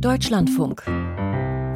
Deutschlandfunk. 0.00 0.82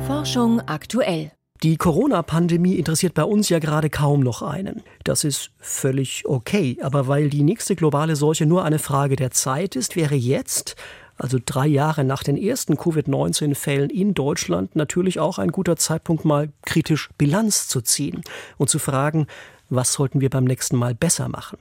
Forschung 0.06 0.60
aktuell. 0.66 1.32
Die 1.62 1.76
Corona-Pandemie 1.76 2.74
interessiert 2.74 3.14
bei 3.14 3.24
uns 3.24 3.48
ja 3.48 3.58
gerade 3.58 3.88
kaum 3.88 4.20
noch 4.20 4.42
einen. 4.42 4.82
Das 5.04 5.24
ist 5.24 5.52
völlig 5.58 6.24
okay, 6.26 6.78
aber 6.82 7.08
weil 7.08 7.30
die 7.30 7.42
nächste 7.42 7.76
globale 7.76 8.16
Seuche 8.16 8.44
nur 8.44 8.64
eine 8.64 8.78
Frage 8.78 9.16
der 9.16 9.30
Zeit 9.30 9.74
ist, 9.74 9.96
wäre 9.96 10.14
jetzt, 10.14 10.76
also 11.16 11.38
drei 11.44 11.66
Jahre 11.66 12.04
nach 12.04 12.22
den 12.22 12.36
ersten 12.36 12.76
Covid-19-Fällen 12.76 13.88
in 13.88 14.12
Deutschland, 14.12 14.76
natürlich 14.76 15.18
auch 15.18 15.38
ein 15.38 15.50
guter 15.50 15.76
Zeitpunkt, 15.76 16.26
mal 16.26 16.50
kritisch 16.66 17.08
Bilanz 17.16 17.68
zu 17.68 17.80
ziehen 17.80 18.22
und 18.58 18.68
zu 18.68 18.78
fragen, 18.78 19.28
was 19.70 19.94
sollten 19.94 20.20
wir 20.20 20.28
beim 20.28 20.44
nächsten 20.44 20.76
Mal 20.76 20.94
besser 20.94 21.28
machen. 21.28 21.58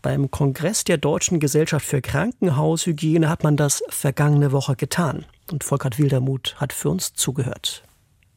Beim 0.00 0.30
Kongress 0.30 0.84
der 0.84 0.96
Deutschen 0.96 1.38
Gesellschaft 1.38 1.86
für 1.86 2.00
Krankenhaushygiene 2.00 3.28
hat 3.28 3.44
man 3.44 3.56
das 3.56 3.82
vergangene 3.88 4.52
Woche 4.52 4.74
getan. 4.74 5.26
Und 5.50 5.64
Volkert 5.64 5.98
Wildermuth 5.98 6.56
hat 6.58 6.72
für 6.72 6.90
uns 6.90 7.14
zugehört. 7.14 7.82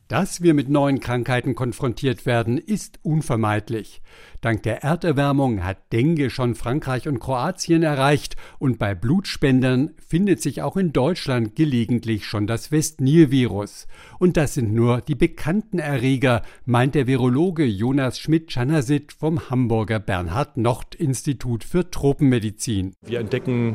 Dass 0.08 0.41
wir 0.41 0.54
mit 0.54 0.70
neuen 0.70 1.00
Krankheiten 1.00 1.55
konfrontiert 1.55 2.27
werden, 2.27 2.59
ist 2.59 3.00
unvermeidlich. 3.02 4.04
Dank 4.40 4.62
der 4.62 4.84
Erderwärmung 4.84 5.63
hat 5.63 5.91
Dengue 5.91 6.30
schon 6.30 6.54
Frankreich 6.54 7.08
und 7.08 7.20
Kroatien 7.20 7.82
erreicht 7.82 8.36
und 8.60 8.77
bei 8.77 8.94
Blutspendern 8.94 9.96
findet 10.08 10.44
sich 10.44 10.62
auch 10.62 10.77
in 10.77 10.94
Deutschland 10.94 11.55
gelegentlich 11.55 12.27
schon 12.27 12.46
das 12.46 12.72
Westnil-Virus. 12.72 13.88
Und 14.20 14.38
das 14.38 14.54
sind 14.54 14.76
nur 14.76 15.02
die 15.02 15.16
bekannten 15.16 15.80
Erreger, 15.80 16.44
meint 16.66 16.94
der 16.94 17.08
Virologe 17.08 17.66
Jonas 17.66 18.20
Schmidt-Chanasit 18.20 19.12
vom 19.12 19.49
Hamburger 19.49 19.98
Bernhard-Nocht-Institut 19.98 21.63
für 21.63 21.90
Tropenmedizin. 21.90 22.94
Wir 23.02 23.22
entdecken 23.22 23.74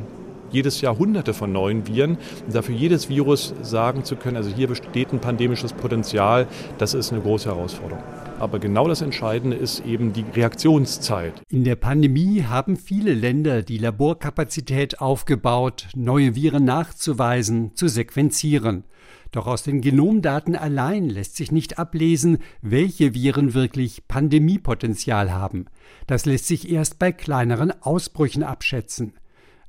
jedes 0.52 0.80
Jahr 0.80 0.98
hunderte 0.98 1.34
von 1.34 1.52
neuen 1.52 1.86
Viren. 1.86 2.18
Und 2.46 2.54
dafür 2.54 2.74
jedes 2.74 3.09
Virus 3.09 3.54
sagen 3.62 4.04
zu 4.04 4.16
können, 4.16 4.36
also 4.36 4.50
hier 4.50 4.68
besteht 4.68 5.12
ein 5.12 5.20
pandemisches 5.20 5.73
Potenzial, 5.73 6.46
das 6.78 6.95
ist 6.95 7.12
eine 7.12 7.20
große 7.20 7.48
Herausforderung. 7.48 8.02
Aber 8.38 8.59
genau 8.59 8.88
das 8.88 9.02
Entscheidende 9.02 9.57
ist 9.57 9.84
eben 9.84 10.12
die 10.15 10.24
Reaktionszeit. 10.34 11.34
In 11.51 11.65
der 11.65 11.76
Pandemie 11.76 12.45
haben 12.45 12.76
viele 12.76 13.12
Länder 13.12 13.62
die 13.62 13.76
Laborkapazität 13.79 15.01
aufgebaut, 15.01 15.88
neue 15.95 16.34
Viren 16.34 16.64
nachzuweisen, 16.64 17.74
zu 17.74 17.87
sequenzieren. 17.88 18.85
Doch 19.32 19.46
aus 19.46 19.62
den 19.62 19.80
Genomdaten 19.80 20.57
allein 20.57 21.09
lässt 21.09 21.37
sich 21.37 21.52
nicht 21.52 21.79
ablesen, 21.79 22.38
welche 22.62 23.14
Viren 23.14 23.54
wirklich 23.54 24.09
Pandemiepotenzial 24.09 25.32
haben. 25.32 25.66
Das 26.07 26.26
lässt 26.26 26.46
sich 26.46 26.70
erst 26.70 26.98
bei 26.98 27.12
kleineren 27.12 27.73
Ausbrüchen 27.82 28.42
abschätzen. 28.42 29.12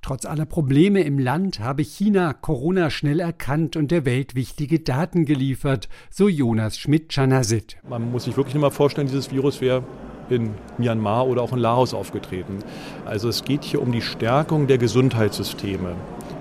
Trotz 0.04 0.26
aller 0.26 0.48
Probleme 0.48 1.02
im 1.02 1.20
Land 1.20 1.60
habe 1.60 1.84
China 1.84 2.34
Corona 2.34 2.90
schnell 2.90 3.20
erkannt 3.20 3.76
und 3.76 3.92
der 3.92 4.04
Welt 4.04 4.34
wichtige 4.34 4.80
Daten 4.80 5.26
geliefert, 5.26 5.90
so 6.10 6.28
Jonas 6.28 6.80
Schmidt-Chanasit. 6.80 7.78
Man 7.88 8.12
muss 8.12 8.24
sich 8.24 8.36
wirklich 8.36 8.56
mal 8.56 8.72
vorstellen, 8.72 9.06
dieses 9.06 9.32
Virus 9.32 9.62
wäre 9.62 9.84
in 10.32 10.56
Myanmar 10.80 11.28
oder 11.28 11.44
auch 11.44 11.54
in 11.54 11.60
Laos 11.60 11.94
aufgetreten. 11.94 12.60
Also 13.06 13.30
es 13.30 13.44
geht 13.44 13.64
hier 13.64 13.80
um 13.80 13.92
die 13.92 14.02
Stärkung 14.02 14.66
der 14.66 14.80
Gesundheitssysteme 14.80 15.96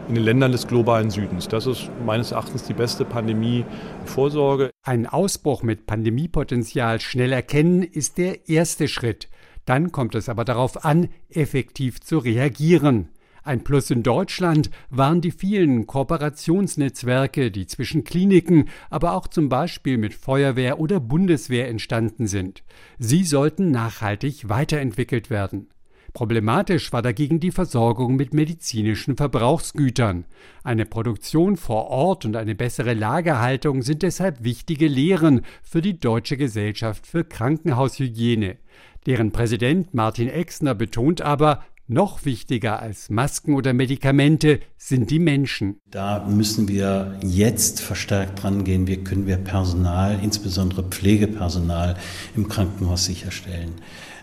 in 0.09 0.15
den 0.15 0.25
Ländern 0.25 0.53
des 0.53 0.67
globalen 0.67 1.11
Südens. 1.11 1.47
Das 1.47 1.67
ist 1.67 1.91
meines 2.07 2.33
Erachtens 2.33 2.63
die 2.63 2.73
beste 2.73 3.05
Pandemievorsorge. 3.05 4.71
Ein 4.87 5.07
Ausbruch 5.07 5.63
mit 5.63 5.87
Pandemiepotenzial 5.87 6.99
schnell 7.01 7.33
erkennen 7.33 7.83
ist 7.83 8.17
der 8.17 8.49
erste 8.49 8.89
Schritt. 8.89 9.29
Dann 9.67 9.93
kommt 9.93 10.15
es 10.15 10.31
aber 10.31 10.47
darauf 10.47 10.83
an, 10.87 11.11
effektiv 11.29 12.01
zu 12.01 12.19
reagieren. 12.19 13.11
Ein 13.51 13.65
Plus 13.65 13.91
in 13.91 14.05
Deutschland 14.05 14.71
waren 14.91 15.21
die 15.21 15.33
vielen 15.33 15.89
Kooperationsnetzwerke, 15.89 17.51
die 17.51 17.67
zwischen 17.67 18.05
Kliniken, 18.05 18.69
aber 18.91 19.15
auch 19.15 19.27
zum 19.27 19.49
Beispiel 19.49 19.99
mit 19.99 20.15
Feuerwehr 20.15 20.79
oder 20.79 21.01
Bundeswehr 21.01 21.69
entstanden 21.69 22.29
sind. 22.29 22.63
Sie 23.01 23.25
sollten 23.25 23.73
nachhaltig 23.73 24.49
weiterentwickelt 24.49 25.31
werden. 25.31 25.67
Problematisch 26.13 26.93
war 26.93 27.03
dagegen 27.03 27.41
die 27.41 27.51
Versorgung 27.51 28.15
mit 28.15 28.35
medizinischen 28.35 29.17
Verbrauchsgütern. 29.17 30.27
Eine 30.63 30.87
Produktion 30.87 31.57
vor 31.57 31.89
Ort 31.89 32.25
und 32.25 32.37
eine 32.37 32.55
bessere 32.55 32.95
Lagerhaltung 32.95 33.83
sind 33.83 34.03
deshalb 34.03 34.45
wichtige 34.45 34.87
Lehren 34.87 35.41
für 35.65 35.83
die 35.83 35.99
Deutsche 35.99 36.37
Gesellschaft 36.37 37.05
für 37.05 37.25
Krankenhaushygiene. 37.25 38.59
Deren 39.07 39.33
Präsident 39.33 39.95
Martin 39.95 40.29
Exner 40.29 40.75
betont 40.75 41.23
aber, 41.23 41.65
noch 41.91 42.25
wichtiger 42.25 42.81
als 42.81 43.11
Masken 43.11 43.55
oder 43.55 43.73
Medikamente 43.73 44.61
sind 44.79 45.11
die 45.11 45.19
Menschen. 45.19 45.81
Da 45.91 46.25
müssen 46.27 46.69
wir 46.69 47.19
jetzt 47.23 47.81
verstärkt 47.81 48.43
dran 48.43 48.65
gehen. 48.65 48.87
Wie 48.87 48.99
können 48.99 49.27
wir 49.27 49.37
Personal, 49.37 50.19
insbesondere 50.23 50.85
Pflegepersonal 50.85 51.97
im 52.37 52.49
Krankenhaus 52.49 53.05
sicherstellen? 53.05 53.73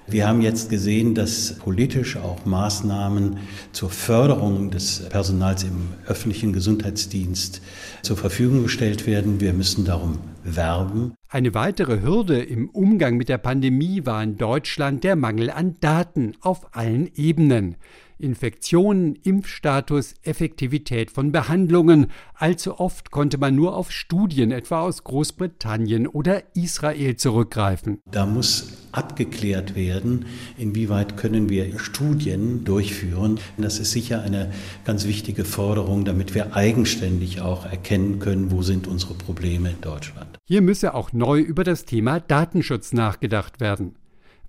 Wir 0.10 0.26
haben 0.26 0.42
jetzt 0.42 0.70
gesehen, 0.70 1.16
dass 1.16 1.58
politisch 1.60 2.16
auch 2.16 2.46
Maßnahmen 2.46 3.40
zur 3.74 3.90
Förderung 3.90 4.72
des 4.72 5.10
Personals 5.10 5.64
im 5.64 5.90
öffentlichen 6.08 6.54
Gesundheitsdienst 6.54 7.62
zur 8.04 8.16
Verfügung 8.16 8.64
gestellt 8.64 9.06
werden. 9.06 9.42
Wir 9.42 9.52
müssen 9.52 9.84
darum 9.84 10.20
werben. 10.46 11.17
Eine 11.30 11.54
weitere 11.54 12.02
Hürde 12.02 12.42
im 12.42 12.70
Umgang 12.70 13.18
mit 13.18 13.28
der 13.28 13.38
Pandemie 13.38 14.06
war 14.06 14.24
in 14.24 14.38
Deutschland 14.38 15.04
der 15.04 15.18
Mangel 15.18 15.50
an 15.50 15.76
Daten 15.82 16.36
auf 16.40 16.74
allen 16.74 17.12
Ebenen. 17.16 17.76
Infektionen, 18.20 19.16
Impfstatus, 19.16 20.16
Effektivität 20.24 21.12
von 21.12 21.32
Behandlungen. 21.32 22.08
Allzu 22.34 22.80
oft 22.80 23.12
konnte 23.12 23.38
man 23.38 23.56
nur 23.56 23.76
auf 23.76 23.92
Studien 23.92 24.52
etwa 24.52 24.82
aus 24.82 25.04
Großbritannien 25.04 26.08
oder 26.08 26.44
Israel 26.56 27.16
zurückgreifen. 27.16 28.00
Da 28.10 28.26
muss 28.26 28.88
abgeklärt 28.92 29.76
werden, 29.76 30.26
inwieweit 30.58 31.18
können 31.18 31.50
wir 31.50 31.80
Studien 31.80 32.64
durchführen. 32.64 33.40
Das 33.58 33.80
ist 33.80 33.92
sicher 33.92 34.22
eine 34.24 34.52
ganz 34.86 35.06
wichtige 35.06 35.46
Forderung, 35.46 36.06
damit 36.06 36.34
wir 36.34 36.56
eigenständig 36.56 37.42
auch 37.42 37.66
erkennen 37.66 38.20
können, 38.20 38.52
wo 38.52 38.62
sind 38.62 38.88
unsere 38.88 39.14
Probleme 39.14 39.70
in 39.72 39.82
Deutschland. 39.82 40.38
Hier 40.46 40.62
müsse 40.62 40.94
auch 40.94 41.14
neu 41.14 41.40
über 41.40 41.64
das 41.64 41.86
Thema 41.86 42.20
Datenschutz 42.20 42.94
nachgedacht 42.94 43.60
werden. 43.60 43.96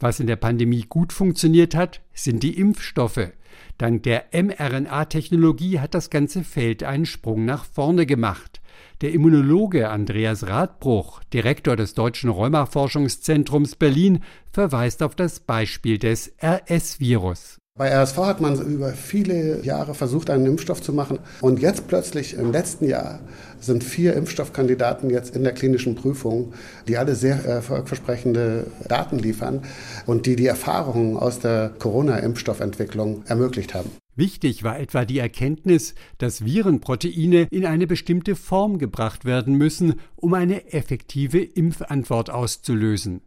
Was 0.00 0.20
in 0.20 0.26
der 0.26 0.36
Pandemie 0.36 0.84
gut 0.88 1.12
funktioniert 1.12 1.75
hat, 1.75 2.00
sind 2.12 2.42
die 2.42 2.59
Impfstoffe. 2.59 3.32
Dank 3.78 4.04
der 4.04 4.26
mRNA-Technologie 4.32 5.81
hat 5.81 5.94
das 5.94 6.10
ganze 6.10 6.44
Feld 6.44 6.82
einen 6.84 7.06
Sprung 7.06 7.44
nach 7.44 7.64
vorne 7.64 8.06
gemacht. 8.06 8.60
Der 9.00 9.12
Immunologe 9.12 9.88
Andreas 9.91 10.47
Radbruch, 10.47 11.22
Direktor 11.32 11.76
des 11.76 11.94
Deutschen 11.94 12.31
Rheuma-Forschungszentrums 12.31 13.76
Berlin, 13.76 14.20
verweist 14.53 15.03
auf 15.03 15.14
das 15.14 15.41
Beispiel 15.41 15.98
des 15.98 16.32
RS-Virus. 16.42 17.58
Bei 17.78 17.94
RSV 17.94 18.16
hat 18.19 18.41
man 18.41 18.61
über 18.61 18.89
viele 18.89 19.65
Jahre 19.65 19.94
versucht, 19.94 20.31
einen 20.31 20.47
Impfstoff 20.47 20.83
zu 20.83 20.93
machen. 20.93 21.21
Und 21.41 21.61
jetzt 21.61 21.87
plötzlich 21.87 22.34
im 22.34 22.50
letzten 22.50 22.89
Jahr 22.89 23.21
sind 23.61 23.84
vier 23.84 24.15
Impfstoffkandidaten 24.15 25.11
jetzt 25.11 25.37
in 25.37 25.44
der 25.44 25.53
klinischen 25.53 25.94
Prüfung, 25.94 26.55
die 26.88 26.99
alle 26.99 27.15
sehr 27.15 27.44
erfolgversprechende 27.44 28.67
Daten 28.88 29.21
liefern 29.21 29.62
und 30.06 30.27
die 30.27 30.34
die 30.34 30.49
Erfahrungen 30.49 31.17
aus 31.17 31.38
der 31.38 31.71
Corona-Impfstoffentwicklung 31.78 33.22
ermöglicht 33.27 33.75
haben. 33.75 33.91
Wichtig 34.17 34.65
war 34.65 34.81
etwa 34.81 35.05
die 35.05 35.21
Erkenntnis, 35.21 35.94
dass 36.19 36.44
Virenproteine 36.44 37.47
in 37.53 37.65
eine 37.65 37.87
bestimmte 37.87 38.34
Form 38.34 38.78
gebracht 38.78 39.25
werden 39.25 39.55
müssen, 39.55 40.00
um 40.17 40.34
eine 40.34 40.72
effektive 40.72 41.38
Impfantwort 41.38 42.28
auszulösen. 42.28 43.21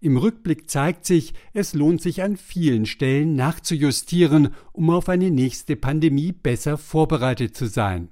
Im 0.00 0.16
Rückblick 0.16 0.68
zeigt 0.68 1.06
sich, 1.06 1.34
es 1.52 1.74
lohnt 1.74 2.02
sich 2.02 2.22
an 2.22 2.36
vielen 2.36 2.86
Stellen 2.86 3.34
nachzujustieren, 3.36 4.50
um 4.72 4.90
auf 4.90 5.08
eine 5.08 5.30
nächste 5.30 5.76
Pandemie 5.76 6.32
besser 6.32 6.78
vorbereitet 6.78 7.56
zu 7.56 7.66
sein. 7.66 8.10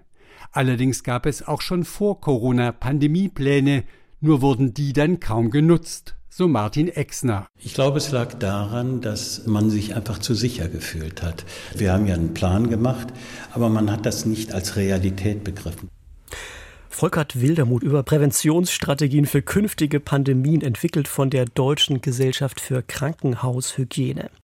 Allerdings 0.53 1.03
gab 1.03 1.27
es 1.27 1.47
auch 1.47 1.61
schon 1.61 1.85
vor 1.85 2.21
Corona 2.21 2.73
Pandemiepläne, 2.73 3.85
nur 4.21 4.41
wurden 4.43 4.75
die 4.75 4.93
dann 4.93 5.21
kaum 5.21 5.51
genutzt, 5.51 6.17
so 6.29 6.49
Martin 6.49 6.89
Exner. 6.89 7.47
Ich 7.59 7.75
glaube, 7.75 7.99
es 7.99 8.11
lag 8.11 8.35
daran, 8.35 9.01
dass 9.01 9.47
man 9.47 9.69
sich 9.69 9.95
einfach 9.95 10.19
zu 10.19 10.35
sicher 10.35 10.69
gefühlt 10.69 11.23
hat. 11.23 11.45
Wir 11.77 11.93
haben 11.93 12.07
ja 12.07 12.15
einen 12.15 12.33
Plan 12.35 12.71
gemacht, 12.71 13.09
aber 13.53 13.69
man 13.69 13.91
hat 13.91 14.07
das 14.07 14.25
nicht 14.25 14.53
als 14.53 14.77
Realität 14.77 15.45
begriffen. 15.45 15.89
Volkert 16.93 17.41
Wildermuth 17.41 17.83
über 17.83 18.03
Präventionsstrategien 18.03 19.25
für 19.25 19.43
künftige 19.43 19.99
Pandemien 19.99 20.61
entwickelt 20.61 21.09
von 21.09 21.31
der 21.31 21.47
Deutschen 21.47 22.01
Gesellschaft 22.03 22.61
für 22.61 22.83
Krankenhaushygiene. 22.83 24.31